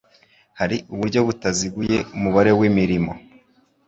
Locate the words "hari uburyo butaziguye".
0.59-1.97